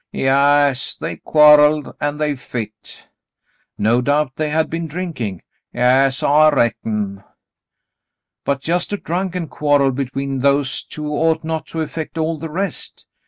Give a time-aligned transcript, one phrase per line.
[0.11, 3.07] "Yaas, they quarrelled, an' they fit."
[3.77, 5.43] "No doubt they had been drinking."
[5.73, 7.23] "Yas, I reckon."
[8.43, 13.05] "But just a drunken quarrel between those two ought not to affect all the rest.